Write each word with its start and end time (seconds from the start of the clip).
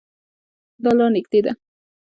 دا 0.83 0.91
لار 0.97 1.09
نږدې 1.15 1.39
ده 1.45 1.51